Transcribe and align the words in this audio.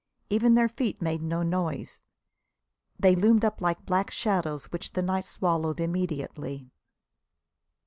Even 0.31 0.55
their 0.55 0.67
feet 0.67 0.99
made 0.99 1.21
no 1.21 1.43
noise. 1.43 2.01
They 2.99 3.13
loomed 3.15 3.45
up 3.45 3.61
like 3.61 3.85
black 3.85 4.09
shadows 4.09 4.65
which 4.71 4.93
the 4.93 5.03
night 5.03 5.25
swallowed 5.25 5.79
immediately. 5.79 6.71